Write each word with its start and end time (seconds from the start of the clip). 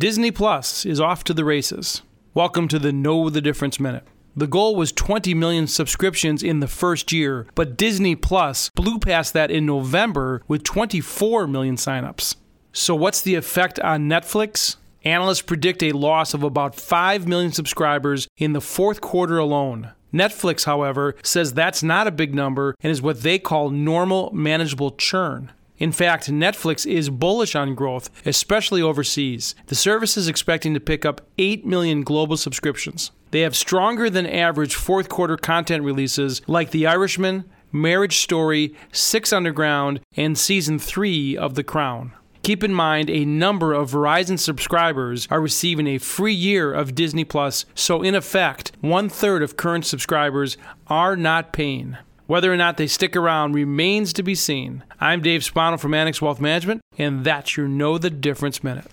Disney 0.00 0.30
Plus 0.30 0.86
is 0.86 0.98
off 0.98 1.24
to 1.24 1.34
the 1.34 1.44
races. 1.44 2.00
Welcome 2.32 2.68
to 2.68 2.78
the 2.78 2.90
Know 2.90 3.28
the 3.28 3.42
Difference 3.42 3.78
Minute. 3.78 4.02
The 4.34 4.46
goal 4.46 4.74
was 4.74 4.92
20 4.92 5.34
million 5.34 5.66
subscriptions 5.66 6.42
in 6.42 6.60
the 6.60 6.68
first 6.68 7.12
year, 7.12 7.46
but 7.54 7.76
Disney 7.76 8.16
Plus 8.16 8.70
blew 8.70 8.98
past 8.98 9.34
that 9.34 9.50
in 9.50 9.66
November 9.66 10.40
with 10.48 10.64
24 10.64 11.46
million 11.46 11.76
signups. 11.76 12.36
So, 12.72 12.94
what's 12.94 13.20
the 13.20 13.34
effect 13.34 13.78
on 13.80 14.08
Netflix? 14.08 14.76
Analysts 15.04 15.42
predict 15.42 15.82
a 15.82 15.92
loss 15.92 16.32
of 16.32 16.42
about 16.42 16.74
5 16.74 17.28
million 17.28 17.52
subscribers 17.52 18.26
in 18.38 18.54
the 18.54 18.62
fourth 18.62 19.02
quarter 19.02 19.36
alone. 19.36 19.90
Netflix, 20.14 20.64
however, 20.64 21.14
says 21.22 21.52
that's 21.52 21.82
not 21.82 22.06
a 22.06 22.10
big 22.10 22.34
number 22.34 22.74
and 22.80 22.90
is 22.90 23.02
what 23.02 23.20
they 23.20 23.38
call 23.38 23.68
normal 23.68 24.30
manageable 24.32 24.92
churn. 24.92 25.52
In 25.80 25.92
fact, 25.92 26.30
Netflix 26.30 26.86
is 26.86 27.08
bullish 27.08 27.56
on 27.56 27.74
growth, 27.74 28.10
especially 28.26 28.82
overseas. 28.82 29.54
The 29.66 29.74
service 29.74 30.18
is 30.18 30.28
expecting 30.28 30.74
to 30.74 30.80
pick 30.80 31.06
up 31.06 31.22
8 31.38 31.64
million 31.64 32.02
global 32.02 32.36
subscriptions. 32.36 33.12
They 33.30 33.40
have 33.40 33.56
stronger 33.56 34.10
than 34.10 34.26
average 34.26 34.74
fourth 34.74 35.08
quarter 35.08 35.38
content 35.38 35.82
releases 35.82 36.42
like 36.46 36.70
The 36.70 36.86
Irishman, 36.86 37.44
Marriage 37.72 38.18
Story, 38.18 38.74
Six 38.92 39.32
Underground, 39.32 40.00
and 40.16 40.36
Season 40.36 40.78
3 40.78 41.36
of 41.36 41.54
The 41.54 41.64
Crown. 41.64 42.12
Keep 42.42 42.64
in 42.64 42.74
mind, 42.74 43.08
a 43.08 43.24
number 43.24 43.72
of 43.72 43.90
Verizon 43.90 44.38
subscribers 44.38 45.28
are 45.30 45.40
receiving 45.40 45.86
a 45.86 45.98
free 45.98 46.34
year 46.34 46.72
of 46.72 46.94
Disney 46.94 47.24
Plus, 47.24 47.64
so 47.74 48.02
in 48.02 48.14
effect, 48.14 48.72
one 48.80 49.08
third 49.08 49.42
of 49.42 49.56
current 49.56 49.86
subscribers 49.86 50.58
are 50.88 51.16
not 51.16 51.52
paying. 51.52 51.96
Whether 52.30 52.52
or 52.52 52.56
not 52.56 52.76
they 52.76 52.86
stick 52.86 53.16
around 53.16 53.56
remains 53.56 54.12
to 54.12 54.22
be 54.22 54.36
seen. 54.36 54.84
I'm 55.00 55.20
Dave 55.20 55.42
Spano 55.42 55.76
from 55.78 55.94
Annex 55.94 56.22
Wealth 56.22 56.40
Management, 56.40 56.80
and 56.96 57.24
that's 57.24 57.56
your 57.56 57.66
Know 57.66 57.98
the 57.98 58.08
Difference 58.08 58.62
Minute. 58.62 58.86